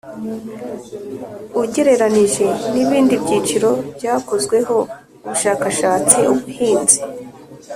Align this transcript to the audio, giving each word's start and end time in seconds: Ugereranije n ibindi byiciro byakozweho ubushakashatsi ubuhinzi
Ugereranije 1.63 2.45
n 2.73 2.75
ibindi 2.83 3.13
byiciro 3.23 3.69
byakozweho 3.97 4.75
ubushakashatsi 5.25 6.17
ubuhinzi 6.31 6.99